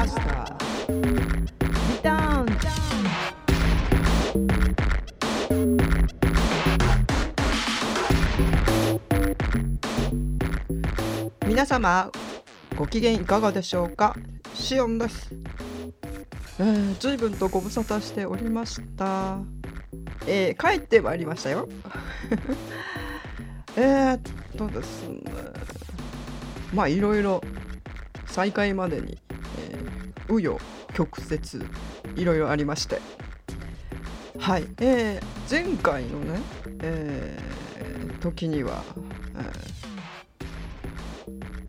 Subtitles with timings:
[0.00, 1.02] アスター
[1.92, 2.46] リターン。
[11.46, 12.10] 皆様
[12.78, 14.16] ご機嫌いかがでしょうか？
[14.54, 15.34] シオンです、
[16.58, 19.36] えー、随分とご無沙汰しておりました。
[20.26, 21.68] えー、帰ってまいりましたよ。
[23.76, 24.20] えーっ
[24.56, 25.20] とですね。
[26.72, 27.42] まあいろいろ
[28.24, 29.18] 再開までに、
[30.30, 30.60] 紆余
[30.94, 31.40] 曲折
[32.14, 33.00] いろいろありまして。
[34.38, 36.40] はい、えー、前回のね、
[36.82, 38.82] えー、時には、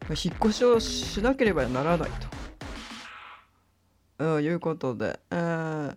[0.09, 2.09] えー、引っ越しをしなければならない
[4.17, 5.95] と、いうことで、えー、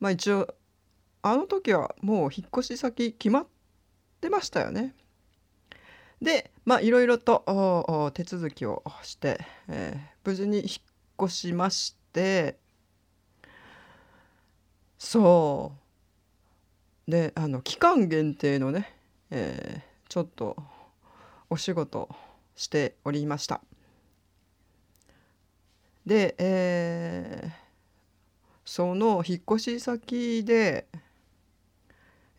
[0.00, 0.52] まあ一応
[1.20, 3.46] あの時はもう引っ越し先決まっ
[4.20, 4.94] てましたよね。
[6.20, 9.38] でまあいろいろと手続きをして、
[9.68, 12.58] えー、無事に引っ越しまして。
[14.98, 15.72] そ
[17.08, 17.10] う。
[17.10, 18.94] であの期間限定のね、
[19.30, 20.56] えー、ちょっと
[21.50, 22.08] お仕事
[22.54, 23.60] しておりました。
[26.06, 27.50] で、えー、
[28.64, 30.86] その引っ越し先で、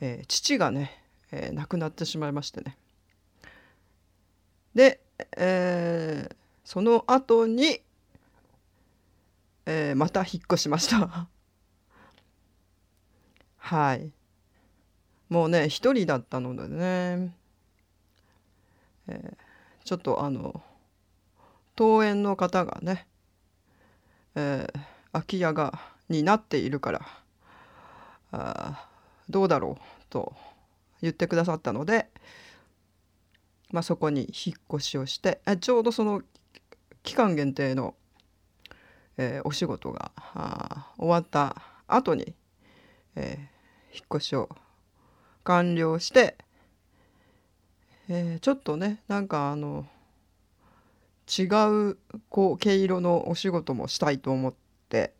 [0.01, 2.77] えー、父がね、えー、亡くなってしまいましてね。
[4.73, 5.01] で、
[5.37, 7.81] えー、その後に、
[9.65, 11.27] えー、また引っ越しました。
[13.57, 14.11] はい。
[15.29, 17.35] もうね一人だったのでね、
[19.07, 19.35] えー、
[19.83, 20.61] ちょっとあの
[21.77, 23.07] 登園の方がね、
[24.35, 24.79] えー、
[25.11, 27.07] 空き家がになっているから
[28.31, 28.89] あ
[29.29, 30.35] どうだろうと
[31.01, 32.09] 言ってくださったので、
[33.71, 36.21] まあ、そこに引っ越しをしてちょうどその
[37.03, 37.95] 期間限定の、
[39.17, 40.11] えー、お仕事が
[40.97, 42.33] 終わった後に、
[43.15, 44.49] えー、引っ越しを
[45.43, 46.37] 完了して、
[48.09, 49.85] えー、ちょっとねなんかあの
[51.27, 51.43] 違
[51.91, 51.97] う
[52.29, 54.53] こう毛色のお仕事もしたいと思っ
[54.89, 55.13] て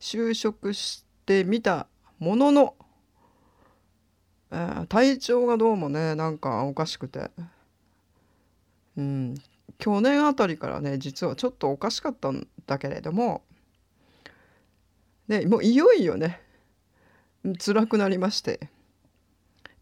[0.00, 1.86] 就職してみた
[2.18, 2.74] ものの
[4.54, 7.28] えー、体調がどうもねなんかおかしくて
[8.96, 9.34] うん
[9.78, 13.42] 去年あたりからね実はちょっとおかしかったんだけれども
[15.28, 16.40] でもういよいよね
[17.58, 18.68] 辛くなりまして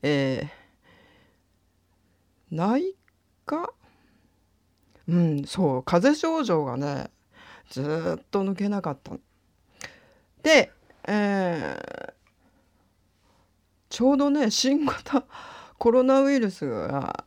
[0.02, 2.94] えー、内
[3.46, 3.72] 科？
[5.08, 7.10] うんそう風邪症状がね
[7.70, 9.12] ずっと抜けなかった。
[10.42, 10.72] で
[11.06, 12.12] えー
[13.88, 15.22] ちょうどね新型
[15.76, 17.26] コロナウイルスが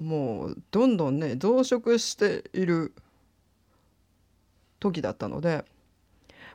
[0.00, 2.94] もうどんどんね増殖している
[4.78, 5.64] 時だったので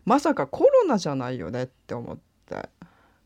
[0.06, 2.70] まさかコロナじゃないよねって思って。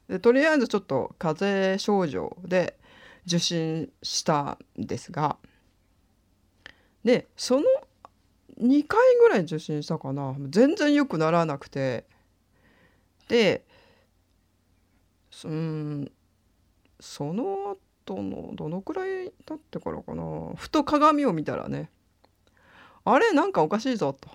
[0.07, 2.79] でとりあえずちょっと風邪症状で
[3.27, 5.37] 受診したんですが
[7.03, 7.63] でその
[8.59, 10.35] 2回ぐらい受診したかな。
[10.49, 12.05] 全然良くならなくて。
[13.27, 13.63] で
[15.45, 16.11] うん
[16.99, 17.77] その
[18.15, 20.23] 後のどのくらい経ってからかな。
[20.55, 21.89] ふと鏡を見たらね
[23.05, 24.29] あれなんかおかしいぞと。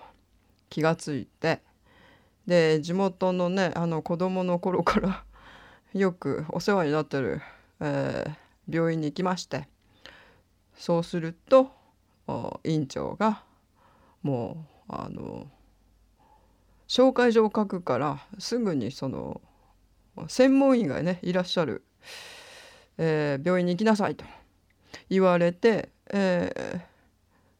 [0.69, 1.61] 気がついて。
[2.47, 5.23] で地元のねあの子供の頃から
[5.93, 7.41] よくお世話になってる、
[7.79, 9.67] えー、病院に行きまして。
[10.77, 11.71] そうすると
[12.63, 13.43] 院長が
[14.21, 15.47] もうあの
[16.87, 19.41] 紹介状を書くからすぐにその
[20.27, 21.83] 専門医がねいらっしゃる、
[22.97, 24.25] えー、病院に行きなさいと
[25.09, 26.81] 言われて、え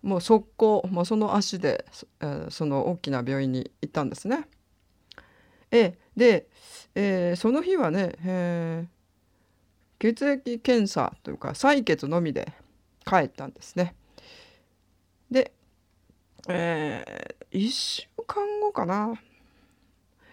[0.03, 1.85] ー、もう速攻、まあ、その足で、
[2.21, 4.47] えー、その大きな病院に行ったんですね。
[5.71, 6.47] えで、
[6.93, 12.53] えー、その日はね、えー、血液検査というか採血のみで
[13.05, 13.95] 帰ったんですね。
[15.29, 15.51] で、
[16.47, 19.13] えー、1週間後かな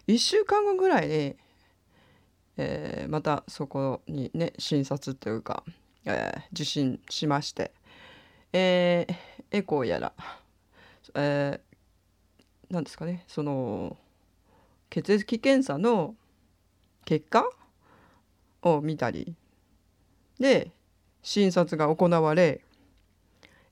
[0.06, 1.36] 1週間後ぐらいに
[2.56, 5.64] えー、またそこにね診察というか、
[6.04, 7.72] えー、受診しまして、
[8.52, 10.12] えー、エコーやら、
[11.14, 13.96] えー、なんですかねその
[14.90, 16.14] 血液検査の
[17.04, 17.44] 結果
[18.62, 19.34] を見たり
[20.38, 20.70] で
[21.22, 22.60] 診察が行われ、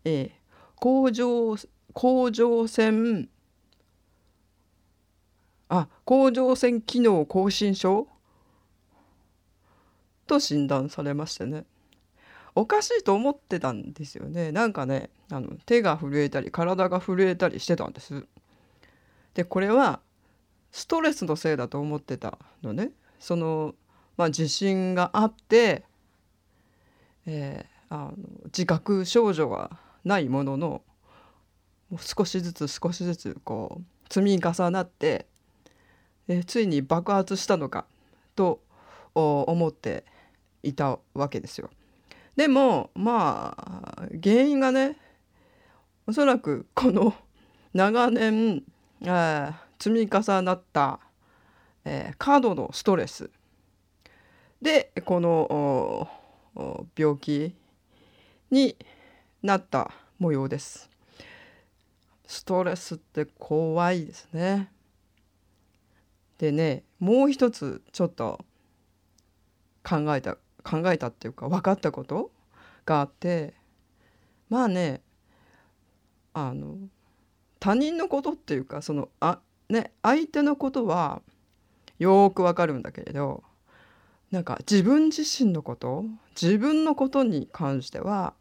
[0.04, 0.30] えー、
[0.76, 1.56] 甲状
[1.92, 3.28] 甲状腺
[5.68, 8.08] あ甲状腺機能亢進症
[10.30, 11.64] と診断されましてね。
[12.54, 14.52] おかしいと思ってたんですよね。
[14.52, 18.26] なんかねあの手が震えたり体が震えたりしてたんです。
[19.34, 20.00] でこれは
[20.70, 22.92] ストレスのせいだと思ってたのね。
[23.18, 23.74] その、
[24.16, 25.84] まあ、自信があって、
[27.26, 28.14] えー、あの
[28.46, 30.82] 自覚症状はないものの
[31.98, 35.26] 少しずつ少しずつこう積み重なって、
[36.28, 37.84] え、ついに爆発したのか
[38.36, 38.60] と
[39.14, 40.04] 思って
[40.62, 41.70] いたわけですよ。
[42.36, 44.96] でもまあ原因がね
[46.06, 47.14] おそらくこの
[47.72, 48.62] 長年、
[49.02, 51.00] えー、積み重なった、
[51.84, 53.30] えー、過度のストレス
[54.60, 56.08] でこの
[56.96, 57.54] 病気
[58.50, 58.76] に
[59.42, 60.90] なった模様です。
[62.26, 64.70] ストレスって怖いですね。
[66.38, 68.40] でねもう一つちょっと
[69.82, 72.30] 考えた考えたっていうか分かったこと
[72.86, 73.54] があって
[74.48, 75.02] まあね
[76.32, 76.76] あの
[77.58, 81.22] 他人のことっていうかそのあね相手のことは
[81.98, 83.42] よくわかるんだけれど
[84.30, 86.04] なんか自分自身のこと
[86.40, 88.34] 自分のことに関しては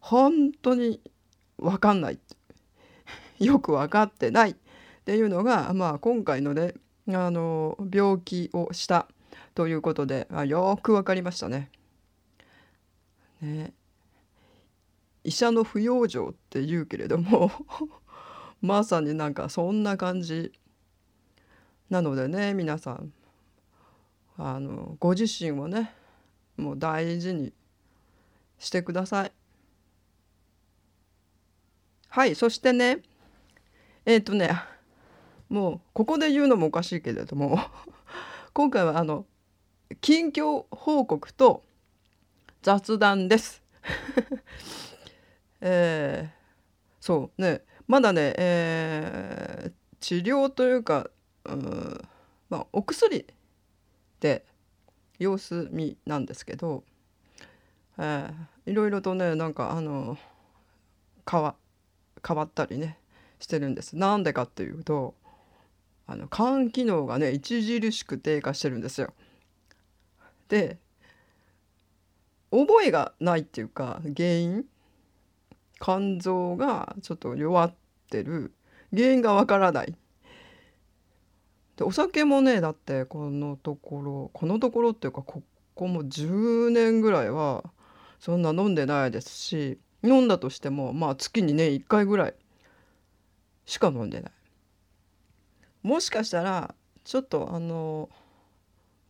[0.00, 1.00] 本当に
[1.58, 2.18] 分かんない
[3.38, 4.56] よく分かってないっ
[5.04, 6.74] ていうのが、まあ、今回のね
[7.08, 9.08] あの病気をした
[9.54, 11.70] ということであよく分かりましたね。
[13.40, 13.72] ね
[15.24, 17.50] 医者の不養生って言うけれども
[18.62, 20.52] まさになんかそんな感じ
[21.90, 23.12] なのでね皆さん
[24.38, 25.94] あのご自身をね
[26.56, 27.52] もう大事に
[28.58, 29.32] してください。
[32.08, 33.02] はいそしてね
[34.04, 34.50] えっ、ー、とね
[35.48, 37.58] もうここで言うのもおかしいけれども
[38.52, 39.26] 今回はあの
[40.00, 41.64] 近況報告と
[42.62, 43.62] 雑談です。
[45.60, 51.10] えー、そうねまだね、えー、治療というか、
[51.44, 52.08] うん
[52.48, 53.26] まあ、お薬
[54.20, 54.44] で
[55.18, 56.84] 様子見なんですけど、
[57.98, 60.16] えー、いろいろとねなんかあの
[61.30, 61.56] 変わ
[62.26, 62.98] 変わったりね
[63.38, 63.96] してるんです。
[63.96, 65.14] なんでかっていうと
[66.06, 69.14] あの肝機能がね著しく低下してるんですよ。
[70.50, 70.76] で
[72.50, 74.64] 覚えがないっていうか原因？
[75.80, 77.74] 肝臓がちょっと弱っ
[78.10, 78.52] てる。
[78.92, 79.94] 原因がわからない。
[81.76, 85.42] でお酒もねだってこのところこのところっていうかこ
[85.74, 87.64] こも10年ぐらいは
[88.18, 92.34] そんな飲んでないですし飲んだとしてもまあ月にね1回ぐらい
[93.64, 94.32] しか飲んでない。
[95.82, 96.74] もしかしたら
[97.04, 98.10] ちょっとあの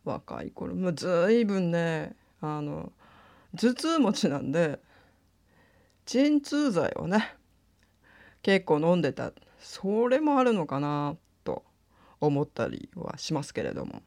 [0.03, 0.75] 若い頃。
[0.75, 2.91] もうずいぶんねあの
[3.55, 4.79] 頭痛持ちなんで
[6.05, 7.35] 鎮痛剤をね
[8.41, 9.31] 結構飲んでた。
[9.59, 11.63] それもあるのかなと
[12.19, 14.01] 思ったりはしますけれども。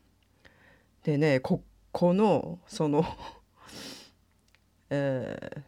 [1.04, 1.62] でねこ
[1.92, 3.04] このその
[4.90, 5.62] え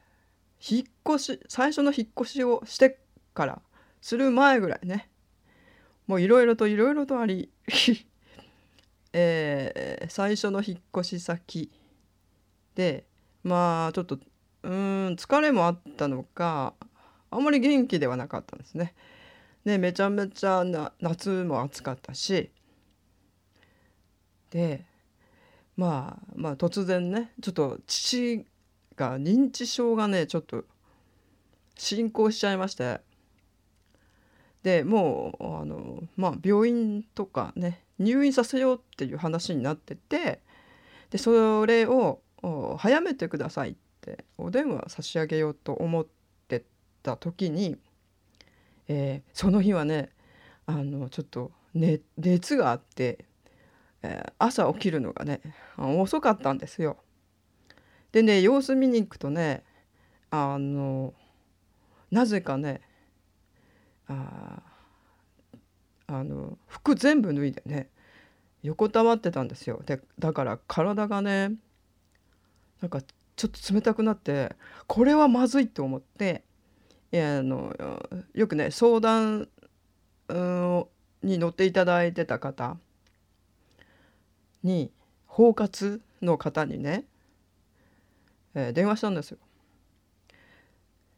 [0.60, 0.86] ー、引っ
[1.16, 2.98] 越し最初の引っ越しをして
[3.32, 3.62] から
[4.00, 5.08] する前ぐらいね
[6.06, 7.50] もういろいろといろいろとあり
[9.18, 11.70] えー、最初の引っ越し先
[12.74, 13.06] で
[13.42, 14.18] まあちょっと
[14.62, 14.72] うん
[15.18, 16.74] 疲れもあったのか
[17.30, 18.94] あんまり元気ではなかったんですね。
[19.64, 22.50] でめちゃめちゃな夏も暑かったし
[24.50, 24.84] で
[25.78, 28.44] まあまあ突然ねちょっと父
[28.96, 30.64] が認知症がねちょっと
[31.74, 33.00] 進行しちゃいまして
[34.62, 40.40] でもうあの、まあ、病院とかね入院させようっていう話になってて
[41.10, 42.20] でそれを
[42.78, 46.06] 早めてくださいってお電話差し上げようと思っ
[46.48, 46.64] て
[47.02, 47.76] た時に、
[48.88, 50.10] えー、その日はね
[50.66, 53.24] あのちょっと、ね、熱があって、
[54.02, 55.40] えー、朝起きるのがね
[55.78, 56.98] 遅かったんですよ。
[58.12, 59.64] でね様子見に行くとね
[60.30, 61.14] あの
[62.10, 62.80] なぜかね
[64.08, 64.62] あ
[66.08, 67.88] あの服全部脱いでね
[68.62, 71.52] 横たわってたんですよでだから体がね
[72.80, 73.00] なんか
[73.36, 74.54] ちょっと冷たくなって
[74.86, 76.42] これはまずいって思って
[77.12, 77.74] いやあの
[78.34, 79.48] よくね相談
[81.22, 82.76] に乗っていただいてた方
[84.62, 84.90] に
[85.26, 87.04] 包括の方にね、
[88.54, 89.38] えー、電話したんですよ。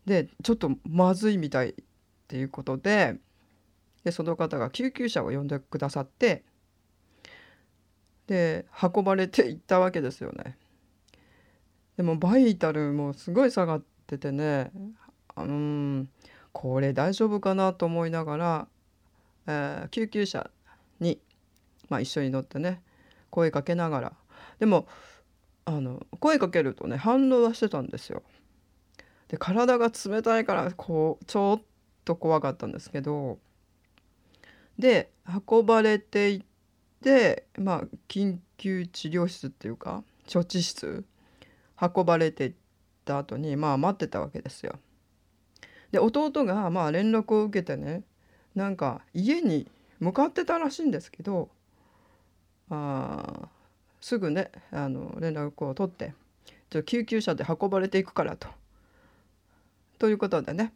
[0.05, 1.75] でちょっとまずいみたいっ
[2.27, 3.17] ていうことで
[4.05, 6.45] でその方が救急車を呼んでくださって
[8.27, 10.57] で運ばれていったわけですよね。
[11.97, 14.71] でもバイタルもすごい下がっててね
[15.37, 16.09] うん
[16.53, 18.69] これ大丈夫かなと思いながら、
[19.47, 20.51] えー、救急車
[21.01, 21.21] に、
[21.89, 22.83] まあ、一緒に乗ってね
[23.31, 24.13] 声かけながら
[24.59, 24.87] でも
[25.65, 28.23] あの声かけるとね反応はしてたんですよ。
[29.29, 31.63] で体が冷たいからこうちょっ
[32.05, 33.39] と怖かったんですけど
[34.79, 35.11] で
[35.49, 36.41] 運ばれていっ
[37.03, 41.05] てまあ緊急治療室っていうか処置室
[41.81, 42.53] 運ばれていっ
[43.05, 44.79] た後にまあ待ってたわけですよ。
[45.91, 48.03] で弟がまあ連絡を受けてね
[48.55, 49.67] なんか家に
[50.01, 51.49] 向かってたらしいんですけど
[52.71, 53.49] あ
[54.01, 56.15] すぐねあの連絡を取って
[56.71, 58.49] ちょ救急車で運ばれていくからと。
[59.99, 60.73] ということでね、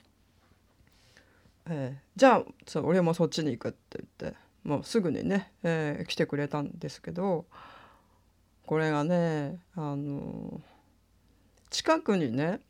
[1.67, 7.47] えー、じゃあ俺もそっちに行くって言ってもうすぐにね、えー、来てくれたんですけど
[8.67, 10.61] これがねあの
[11.71, 12.61] 近くにね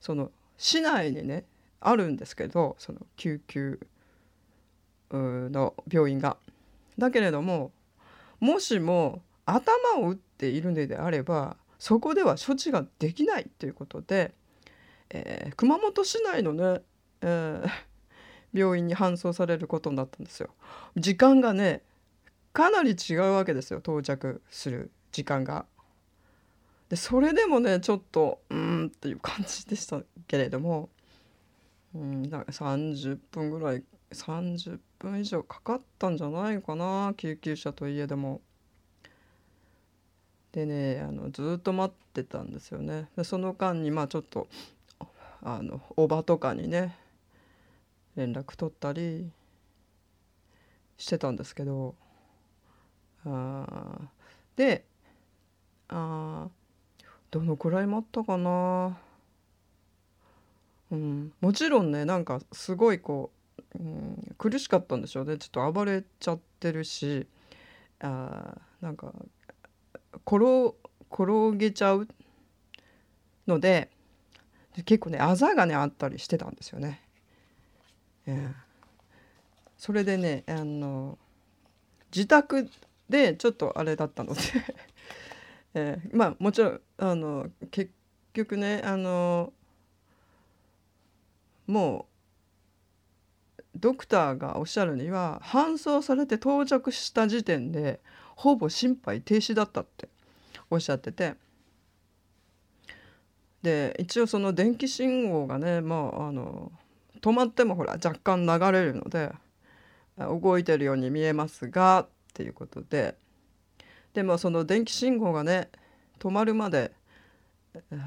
[0.00, 1.44] その市内にね
[1.80, 3.78] あるんですけどその救急
[5.10, 6.36] の病院が。
[6.98, 7.72] だけれども
[8.40, 9.66] もしも頭
[9.98, 14.32] を打っているのであればそこでは処置ができないということで、
[15.10, 16.80] えー、熊本市内のね、
[17.24, 17.70] えー、
[18.52, 20.50] 病院に搬送されることになったんですよ。
[20.96, 21.82] 時間がね
[22.52, 25.66] かなり違うわけですよ到着する時間が。
[26.90, 30.90] でそれでもねちょっとうんっていう感じでしたけれども、
[31.94, 38.42] うん、だから30分ぐらい30分以上かかったんじゃないかな救急車といえども。
[40.52, 43.08] でねあのずっと待ってたんですよね。
[43.16, 44.46] でその間にまあちょっと
[45.42, 46.96] あのおばとかにね
[48.16, 49.30] 連絡取ったり
[50.96, 51.94] してたんですけど
[53.26, 53.98] あ
[54.56, 54.84] で
[55.88, 56.48] あ
[57.30, 58.96] どのくらい待ったかな、
[60.92, 63.32] うん、もちろんねなんかすごいこ
[63.74, 67.26] う、うん、苦しかったんでしょうねちょっと暴れちゃってるし
[68.00, 69.12] あなんか
[70.26, 70.74] 転
[71.10, 72.08] 転げちゃう
[73.46, 73.90] ので
[74.84, 77.03] 結構ねあざがねあったりしてたんですよね。
[78.26, 78.54] うん、
[79.76, 81.18] それでねあの
[82.14, 82.70] 自宅
[83.08, 84.40] でちょっとあれだったので
[85.74, 87.90] えー、まあもちろんあの結
[88.32, 89.52] 局ねあの
[91.66, 92.06] も
[93.58, 98.00] うドクターがおっしゃるには搬送されて到着した時点で
[98.36, 100.08] ほぼ心肺停止だったって
[100.70, 101.34] おっしゃってて。
[103.62, 106.70] で一応その電気信号がねまああの
[107.24, 109.32] 止まってもほら若干流れるので
[110.18, 113.16] 動いてるように見えますがっていうことで。
[114.12, 115.70] でもその電気信号がね
[116.18, 116.92] 止まるまで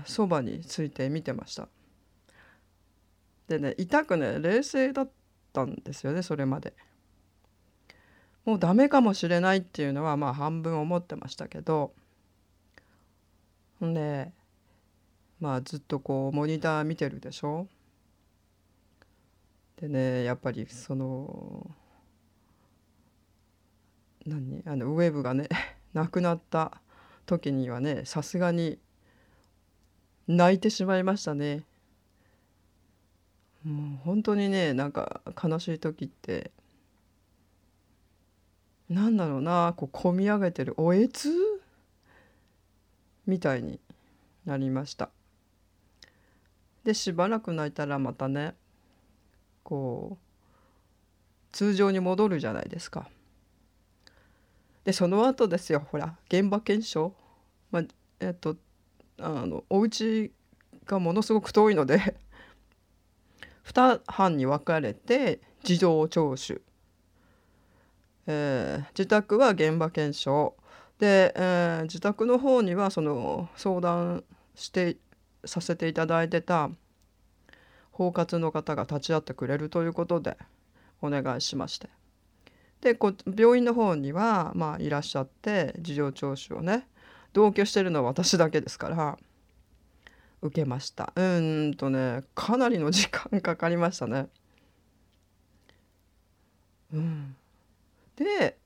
[0.05, 1.67] そばについて見てました。
[3.47, 5.09] でね痛くね冷静だっ
[5.51, 6.75] たんですよねそれまで。
[8.45, 11.91] もうダメかもしれないっていうのはまあ半分思ってましたけど。
[13.83, 14.31] んで
[15.39, 17.67] まあずっとこうモニター見てるでしょ？
[19.79, 21.69] でねやっぱりその
[24.25, 25.47] 何あのウェブがね
[25.93, 26.81] 亡くなった
[27.25, 28.79] 時にはねさすがに
[30.27, 31.63] 泣いてしまいましたね。
[33.63, 36.51] もう本当にねなんか悲しい時って
[38.89, 41.29] なんだろうなこう込み上げてるおえつ
[43.25, 43.79] みたいに
[44.45, 45.09] なりました。
[46.83, 48.55] でしばらく泣いたらまたね
[49.67, 50.17] こう
[51.51, 53.09] 通常に戻るじゃないですか。
[54.85, 57.13] でその後ですよほら現場検証、
[57.71, 57.83] まあ、
[58.21, 58.55] えっと
[59.19, 60.31] あのお家
[60.85, 62.15] がものすごく遠いので
[63.65, 66.61] 2班に分かれて事情聴取、
[68.27, 70.55] えー、自宅は現場検証。
[70.99, 74.23] で、えー、自宅の方にはその相談
[74.55, 74.95] して
[75.43, 76.69] させていただいてた
[77.97, 80.37] 包括の方が立ち会ってくれるということで
[81.01, 81.89] お願いしまして。
[82.81, 86.87] でこ病院の方にはまあいらっしゃって事情聴取をね
[87.33, 89.17] 同居してるのは私だけですから
[90.43, 91.11] 受けました。
[91.15, 94.27] うんとねかなりの時間かかりましたね。
[96.93, 97.35] うん、
[98.15, 98.57] で、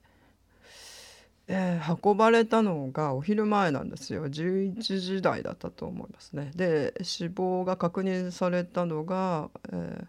[1.53, 6.51] えー、運ばれたのがお昼前なんですよ11時台だったと思いますね。
[6.55, 10.05] で死亡が確認されたのが、え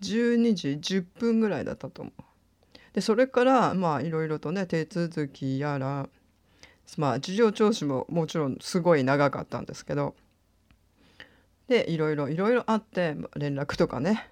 [0.00, 0.68] ー、12時
[0.98, 2.22] 10分ぐらいだったと思う。
[2.92, 6.08] でそれからまあいろいろとね手続きやら
[6.96, 10.16] まあ事情聴取ももちろんすごい長かったんですけど
[11.68, 14.28] でいろいろいろいろあって連絡とかね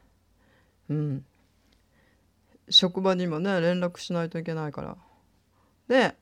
[0.91, 1.25] うん
[2.69, 4.97] 職場にもね連絡しないといけないから
[5.89, 6.15] で、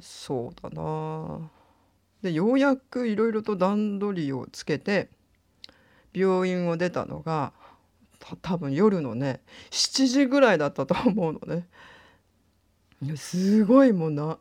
[0.00, 1.50] そうだな
[2.22, 5.08] でようやくいろいろと段取りをつけて
[6.12, 7.52] 病院を出たのが
[8.42, 14.38] 多分夜のね7時ぐらいだったと思うのねすごいもうな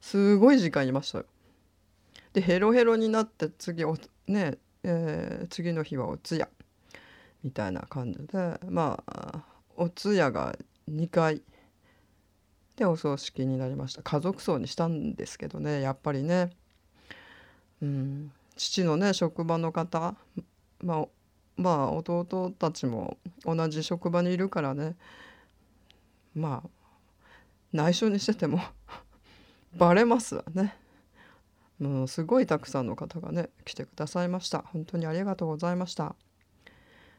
[0.00, 1.24] すごい時間いましたよ。
[2.34, 6.48] でヘロヘロになって次おねえー、次の日はお通夜
[7.44, 9.44] みたいな感じでまあ
[9.76, 10.56] お通夜が
[10.90, 11.42] 2回
[12.82, 14.02] でお葬式になりました。
[14.02, 16.50] 家族葬にしたんですけどねやっぱりね、
[17.80, 20.16] うん、父のね職場の方
[20.82, 21.06] まあ
[21.56, 24.96] まあ弟たちも同じ職場にいるからね。
[26.34, 26.68] まあ
[27.72, 28.60] 内緒にしてても
[29.78, 30.76] バレますわね。
[31.78, 34.64] もうすごいたくさんの方がね来てくださいました。
[34.72, 36.16] 本当にありがとうございました。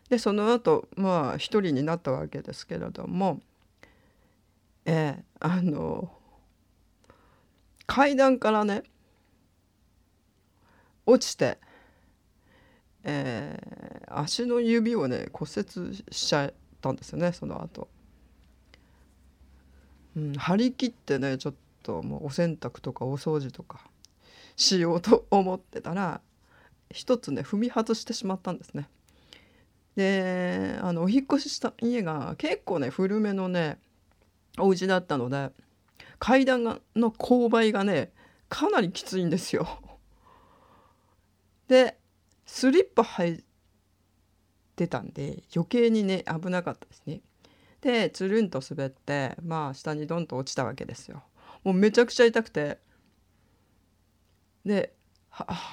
[0.09, 3.39] でその後まあ一人になったわけですけれども。
[4.85, 6.11] えー、あの
[7.85, 8.83] 階段からね
[11.05, 11.57] 落ちて、
[13.03, 17.87] えー、足の指をね骨折しちゃったんですよねその後、
[20.15, 23.81] うん、張り切ってねちょっともうお洗濯とかお掃除とか
[24.55, 26.21] しようと思ってたら
[26.91, 28.87] 一つね踏み外してしまったんですね。
[29.95, 33.77] であのお引っ越しした家が結構ね古めのね
[34.57, 35.51] お家だったので
[36.19, 38.11] 階段がの勾配がね
[38.49, 39.67] かなりきついんですよ。
[41.67, 41.97] で
[42.45, 43.43] スリッパ履い
[44.75, 47.21] てたんで余計にね危なかったですね。
[47.81, 51.23] でつるんと滑ってまあ下にドンと落ちたわけですよ。
[51.63, 52.77] もうめちゃくちゃ痛くて
[54.65, 54.93] で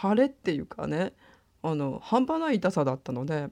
[0.03, 1.13] 腫れっていうかね
[1.63, 3.49] あの半端ない痛さだったので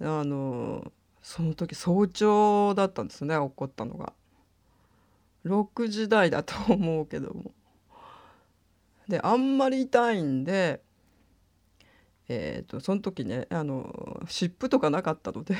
[0.00, 4.12] あのその時早朝だったんですね起こったのが。
[5.44, 7.52] 6時台だと思うけども。
[9.08, 10.82] であんまり痛いんで
[12.32, 15.56] えーと、その時ねあの湿布とかなかったので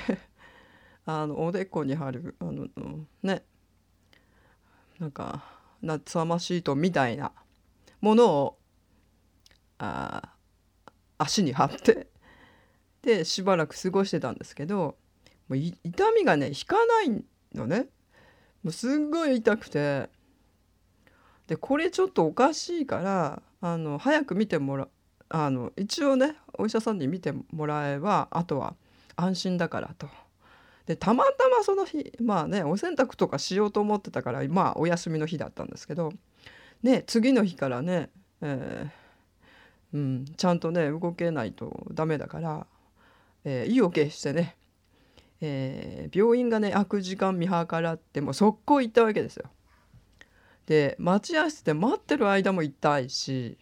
[1.04, 2.68] あのおでこに貼るあの
[3.24, 3.44] ね
[5.00, 5.42] なんか
[5.82, 7.32] 夏さまシートみたいな
[8.00, 8.58] ものを
[9.78, 10.36] あ
[11.18, 12.06] 足に貼って
[13.02, 14.96] でしばらく過ごしてたんですけど
[15.50, 15.76] もう痛
[16.12, 17.86] みがね引かないのね
[18.62, 20.08] もうすっごい痛くて
[21.48, 24.88] でこれちょっとおかしいからあの早く見てもら
[25.28, 28.74] あの一応ねお医者さんに見てもらえばあとは
[29.16, 30.08] 安心だからと。
[30.86, 36.12] でたまたまその日まあねお洗濯とかしようと思ってたからまあお休みの日だったんですけど
[36.82, 38.10] ね次の日からね、
[38.40, 42.66] えーうん、ちゃんとね動けないとダメだから、
[43.44, 44.56] えー、意を決してね、
[45.40, 49.50] えー、病院がね空く時間見計らっても速攻行ったわけですよ。
[50.66, 53.58] で待合室で待ってる間も痛いし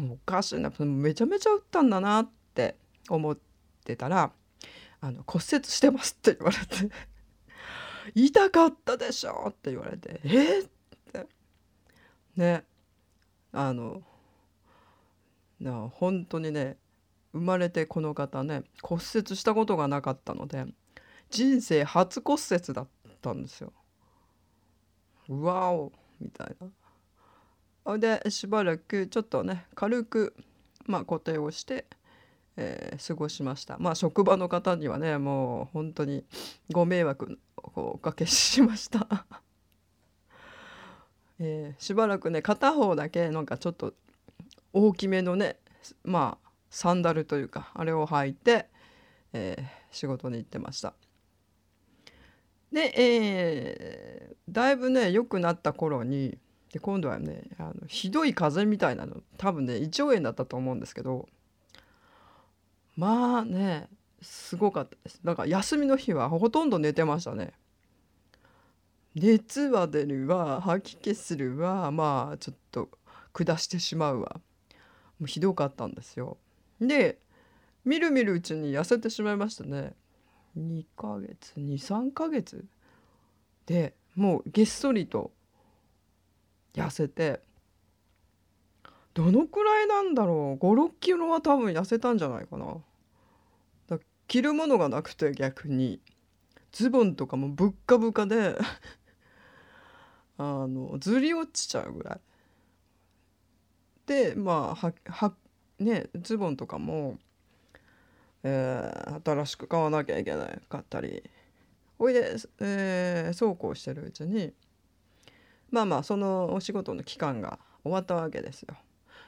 [0.00, 2.76] おかしいなめちゃめちゃ打ったんだなって
[3.08, 3.38] 思っ
[3.84, 4.32] てたら
[5.00, 6.94] 「あの骨折してます」って言われて
[8.14, 10.68] 「痛かったでしょ」って言われて「えっ?」っ
[11.12, 11.26] て
[12.36, 12.64] ね
[13.52, 14.02] あの
[15.60, 16.78] な本当にね
[17.32, 20.66] 生まれてこの方ね骨折したことがなかったので
[21.30, 22.88] 人生初骨折だっ
[23.20, 23.72] たんですよ。
[25.28, 26.68] うわおみたいな。
[27.98, 30.34] でしばらくちょっとね軽く、
[30.86, 31.86] まあ、固定をして、
[32.56, 36.24] えー、過ごしましたまあ職場の方にはねもう本当に
[36.72, 37.38] ご迷惑
[37.76, 39.06] をおかけしました
[41.38, 43.94] えー、しばらくね片方だけなんかちょっと
[44.72, 45.58] 大きめのね
[46.02, 48.68] まあサンダルというかあれを履いて、
[49.32, 50.94] えー、仕事に行ってました。
[52.76, 56.36] で、えー、だいぶね良くなった頃に
[56.74, 61.26] で今度はねあのひどい風邪みたいなの多分ね胃腸炎だったと思うんですけど
[62.94, 63.88] まあね
[64.20, 67.54] すごかったですだから休みの日はほとんど寝てましたね
[69.14, 72.90] 熱は出るわ吐き気するわまあちょっと
[73.32, 74.36] 下してしまうわ
[75.18, 76.36] もうひどかったんですよ。
[76.78, 77.20] で
[77.86, 79.94] みるみるうちに痩せてしまいましたね。
[80.58, 82.64] 2ヶ月23ヶ月
[83.66, 85.32] でもうげっそりと
[86.74, 87.40] 痩せて
[89.16, 92.66] どのくらいなんだろう？56キロは多分痩せたんじゃないかな。
[93.88, 96.00] だ着るものがなくて逆に
[96.70, 98.58] ズボンとかもぶっかぶかで
[100.36, 102.20] あのずり落ちちゃうぐらい。
[104.04, 105.34] でまあは
[105.78, 107.18] ねズボンとかも、
[108.48, 111.24] えー、新しく買わなきゃいけなかったり
[111.98, 114.52] ほいで、えー、そうこうしてるうちに
[115.72, 118.76] まあまあそのお仕事の期間が終わったわけですよ。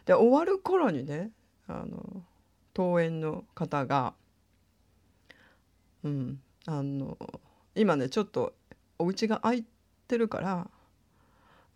[0.07, 1.31] で終わる頃にね
[1.67, 2.23] あの
[2.77, 4.15] 登園の方が、
[6.05, 7.19] うん、あの
[7.75, 8.55] 今ねちょっと
[9.01, 9.65] お家が空い
[10.07, 10.71] てるから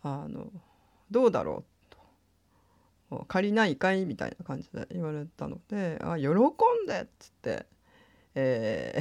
[0.01, 0.49] あの
[1.11, 1.72] どうだろうと
[3.27, 4.05] 借りないかい？
[4.05, 7.65] みたいな感じで言われたのであ喜んでっつって、
[8.35, 8.99] え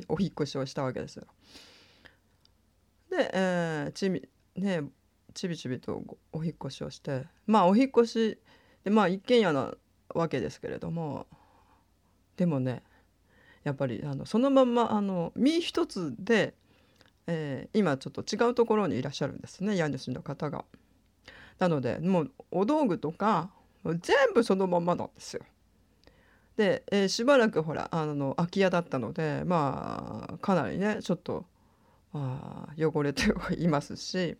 [0.00, 1.26] ー お引越しをしたわけですよ。
[3.10, 4.82] で、えー、ちびね
[5.34, 8.38] ちびちびとお引越しをしてまあお引越し
[8.84, 9.74] でまあ一軒家な
[10.14, 11.26] わけですけれども
[12.36, 12.82] でもね
[13.64, 16.54] やっぱりあのそのまんまあの身一つで、
[17.26, 20.64] えー、今ちょっと違うところにいらっしゃるんですね家主の方が。
[21.58, 23.50] なのでもうお道具とか
[23.84, 24.00] 全
[24.34, 25.42] 部そのままなんですよ。
[26.56, 31.44] で、えー、しばらくほらあの空き家だったのでまあかなりねちょっと
[32.14, 34.36] あ汚れていますし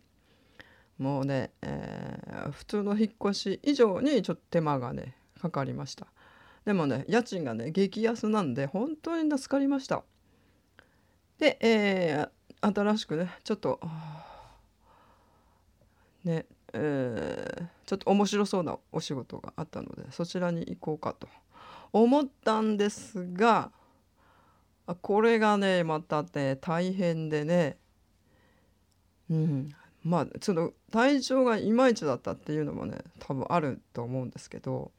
[0.97, 6.07] もうね、えー、普通の引っ越し以上にちょっと手間がねかかりました
[6.65, 10.03] でもね家賃がね激安なんで本当に助かりました
[11.37, 13.79] で、えー、新しくねちょっと
[16.23, 16.47] ね
[16.79, 21.27] えー、ちょっと面白そうなお仕事があったのでそちらに行こうかと
[21.91, 23.71] 思ったんですが
[25.01, 27.77] これがねまたね大変でね。
[29.29, 29.75] うん。
[30.03, 34.91] まあその体調がいまいちだったっていうのもね多分あると思うんですけど。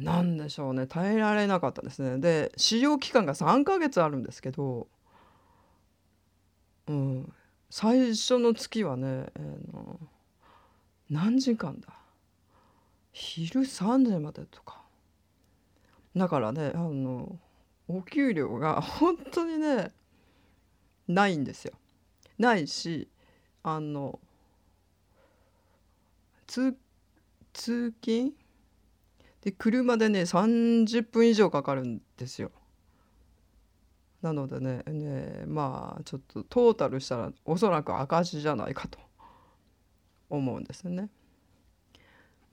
[0.00, 2.18] 何でしょうね耐えられなかったですね。
[2.18, 4.88] で使用期間が3ヶ月あるんですけど、
[6.88, 7.32] うん、
[7.76, 9.98] 最初の月はね、えー、の
[11.10, 11.88] 何時間だ？
[13.10, 14.80] 昼3時までとか
[16.14, 17.36] だからねあの
[17.88, 19.90] お給料が 本当にね
[21.08, 21.72] ないんですよ。
[22.38, 23.08] ないし
[23.64, 24.20] あの
[26.46, 26.76] 通
[27.52, 28.34] 通勤？
[29.40, 32.52] で車でね30分以上かかるんですよ。
[34.24, 38.98] なのでねねまあちょっとトータルしたらおそらく赤字じゃないかと
[40.30, 41.10] 思うんですよね。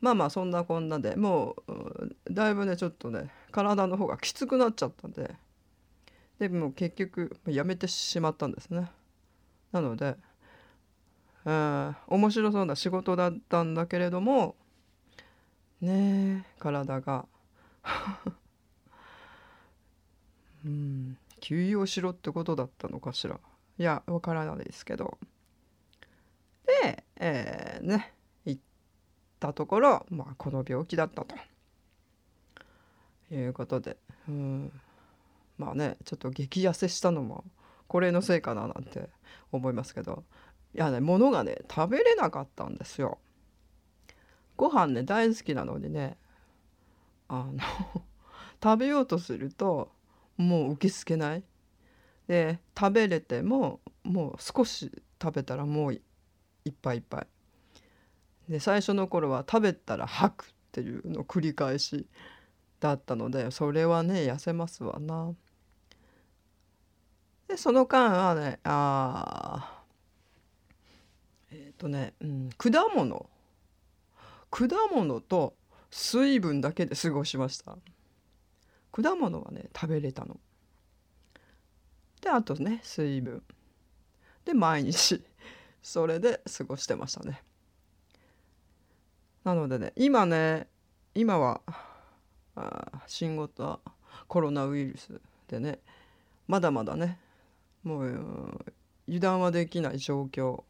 [0.02, 5.34] まあまあそんなこんなでもうだいぶねちょっとね体の方がきつくなっちゃったんで
[6.40, 8.92] でも結局やめてしまったんですね。
[9.72, 10.18] なので、
[11.46, 14.56] えー、面白そうな仕事だったんだけれども
[15.80, 17.26] ね体が
[20.66, 20.91] うん
[21.42, 23.38] 休養しろってことだったのかしら？
[23.78, 25.18] いやわからないですけど。
[26.84, 28.14] で、えー、ね
[28.46, 28.62] 行っ
[29.40, 31.36] たところ、まあ、この病気だったと。
[33.32, 33.98] いうことで。
[34.30, 34.72] うん。
[35.58, 37.44] まあねちょっと激痩せしたのも
[37.88, 39.10] これのせいかななんて
[39.52, 40.24] 思いますけど。
[40.74, 43.18] いやね物がね食べれなかったんですよ。
[44.56, 46.18] ご飯ね大好きなのにね
[47.28, 47.60] あの
[48.64, 49.92] 食べようとすると
[50.42, 51.44] もう受け付けない。
[52.28, 56.02] で食べれてももう少し食べたらもうい
[56.70, 57.28] っぱいいっぱい。
[58.50, 62.08] で最初の頃は食べたら吐くっていうの繰り返し
[62.80, 65.34] だったのでそれはね痩せますわな。
[67.48, 69.84] でその間はねあ
[71.52, 73.30] えっ、ー、とね、うん、果物
[74.50, 75.54] 果物と
[75.90, 77.78] 水分だけで過ごしました
[78.92, 80.40] 果物はね食べれたの。
[82.22, 83.44] であとね水分。
[84.46, 85.24] で毎日。
[85.84, 87.42] それで過ごしてましたね。
[89.44, 90.68] なのでね今ね
[91.16, 91.62] 今は
[92.56, 93.80] あ新型
[94.28, 95.80] コロナウイルスでね
[96.48, 97.18] まだまだね
[97.84, 98.76] もう
[99.08, 100.64] 油断はできない状況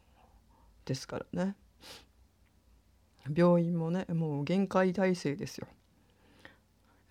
[0.86, 1.56] ですからね。
[3.36, 5.68] 病院もねもう限界体制ですよ。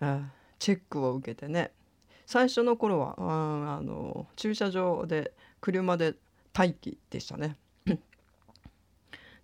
[0.00, 0.28] あ
[0.62, 1.72] チェックを受けてね。
[2.24, 6.14] 最初の頃はああの駐車場で車で
[6.56, 7.56] 待機でしたね。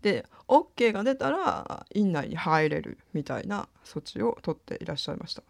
[0.00, 5.42] で OK が出たら院内に入れるみたいな措置を取っていらっしゃいました。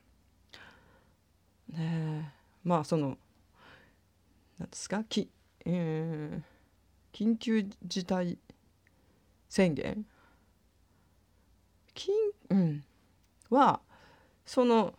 [1.69, 2.33] ね
[2.65, 3.19] まあその
[4.59, 5.29] 何ですかき、
[5.67, 8.39] えー、緊急事態
[9.51, 10.07] 宣言？
[11.95, 12.09] 緊、
[12.49, 12.85] うん、
[13.51, 13.81] は
[14.47, 14.95] その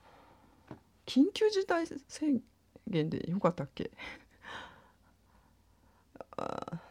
[1.10, 2.40] 緊急事態宣
[2.88, 3.90] 言でよかったっけ？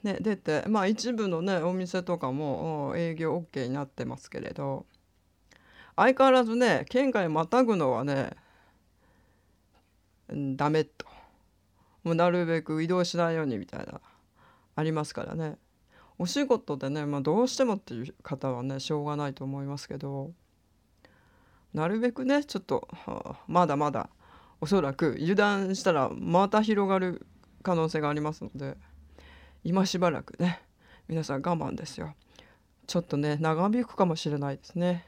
[0.02, 4.86] ね、出てまあ一部のねお店とかも営業 OK になってますけれど。
[5.94, 8.30] 相変わらずね県外またぐのはね
[10.28, 11.06] ダメと。
[12.02, 14.00] もうなるべく移動しないようにみたいな
[14.76, 15.58] ありますからね。
[16.18, 20.32] お仕事でね、まあ、どうしてもっていう方はねしょうがないと思いますけど。
[21.74, 22.88] なるべくねちょっと、
[23.46, 24.08] まだまだ
[24.60, 27.26] おそらく油断したらまた広がる
[27.62, 28.76] 可能性がありますので
[29.64, 30.60] 今しばらくね
[31.08, 32.14] 皆さん我慢ですよ。
[32.86, 35.06] ちょっとね長引くかもしれないですね。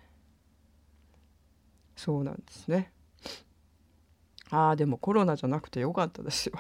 [1.97, 2.93] そうなんですね。
[4.51, 6.59] ああでもコロナじゃなくてよかったですよ。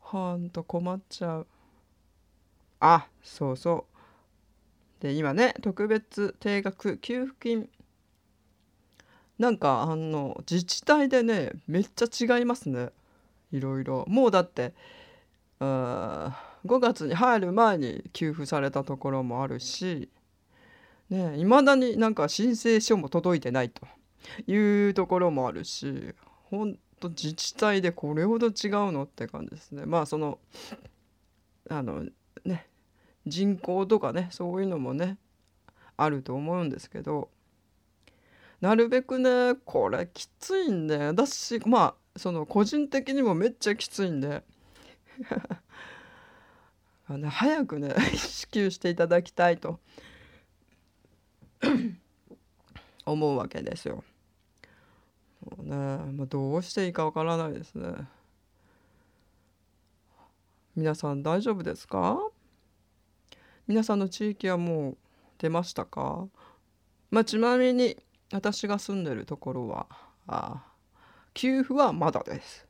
[0.00, 1.46] ほんと困っちゃう。
[2.80, 3.86] あそうそ
[5.00, 5.02] う。
[5.02, 7.68] で今ね特別定額給付金
[9.38, 12.90] なんかあの自治体でねめっちゃ違いますね。
[13.52, 14.04] いろいろ。
[14.08, 14.72] もうだって
[15.60, 20.10] あ5月に入る前に給付されたところもあるし
[21.08, 23.86] ねいまだになんか申請書も届いてないと
[24.46, 26.14] いうところもあるし
[26.50, 28.52] ほんと自治体でこれほど違う
[28.92, 29.84] のって感じですね。
[29.86, 30.38] まあその
[31.68, 32.06] あの
[32.44, 32.66] ね
[33.26, 35.18] 人口とかねそういうのもね
[35.96, 37.28] あると思うんですけど
[38.60, 44.42] なるべくねこれきついんで私まあその個人的にもめっちゃきついんで
[47.08, 49.78] あの早くね 支給していただきたいと
[53.04, 54.02] 思うわけですよ。
[55.44, 55.76] もうね、
[56.12, 58.08] まあ、どうしていいかわからないですね。
[60.74, 62.18] 皆さん大丈夫ですか？
[63.68, 64.96] 皆さんの地域はもう
[65.38, 66.26] 出ましたか？
[67.10, 67.96] まあちなみに
[68.32, 69.86] 私が住んでるところは
[70.26, 70.64] あ
[71.34, 72.66] 給付はまだです。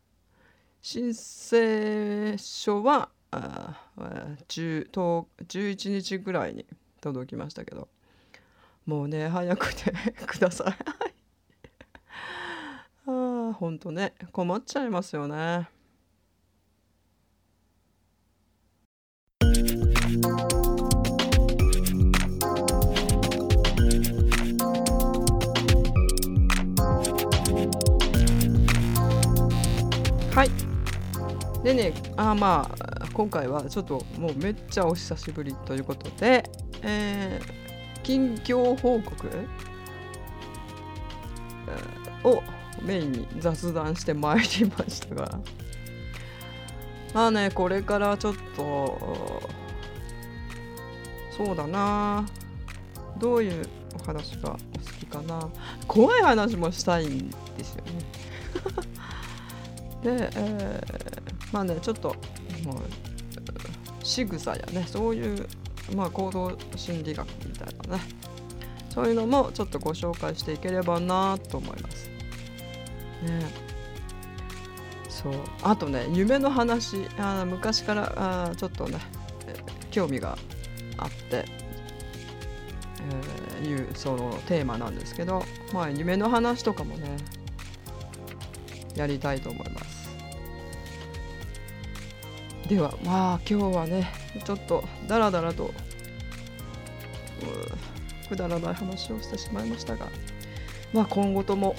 [0.83, 3.91] 申請書はあ
[4.49, 6.67] 10 11日ぐらいに
[7.01, 7.89] 届きましたけど。
[8.87, 9.93] もうね早くて
[10.27, 10.75] ください。
[13.11, 15.69] ああほんとね困っちゃいますよね。
[30.37, 30.51] はい。
[31.65, 36.45] でねあまあ今回はちょっともうめっちゃお久しぶりということで、
[36.83, 39.31] えー、近況報告、
[42.23, 42.43] を
[42.83, 45.39] メインに雑談してまいりましたが。
[47.15, 49.43] まあねこれからちょっと
[51.35, 52.27] そうだな。
[53.19, 53.67] どういう
[53.99, 54.59] お話がお好
[55.01, 55.49] きかな。
[55.89, 57.93] 怖い話もしたいんですよね。
[60.07, 62.11] で、えー、まあねちょっと
[62.65, 62.79] もう
[64.05, 64.85] 仕草やね。
[64.87, 65.49] そういう、
[65.97, 68.03] まあ、行動心理学みたいなね。
[68.89, 72.09] そういうのもちょっとご紹介していければなと思います。
[73.25, 73.51] ね、
[75.09, 75.33] そう。
[75.63, 77.09] あとね夢の話。
[77.19, 78.13] あ昔から
[78.51, 79.01] あちょっとね、
[79.91, 80.39] 興味が
[80.99, 81.47] あって、
[83.61, 85.43] えー、いうそのテーマなんですけど、
[85.75, 87.09] まあ、夢の話とかもね
[88.97, 90.07] やりたいと思います。
[92.69, 94.11] ではまあ今日はね
[94.45, 95.73] ちょっとダラダラと
[98.29, 100.09] くだらない話をしてしまいましたが、
[100.93, 101.77] まあ、今後とも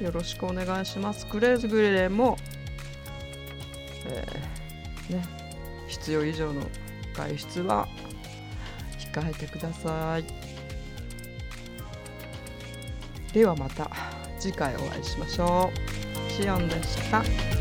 [0.00, 1.26] よろしくお願いします。
[1.26, 2.38] くれぐれも、
[4.06, 5.24] えー、ね、
[5.88, 6.62] 必要以上の
[7.14, 7.86] 外出は
[9.12, 10.24] 控えてください。
[13.34, 13.90] ではまた
[14.38, 15.89] 次回お会いしましょう。
[16.40, 17.59] シオンでした。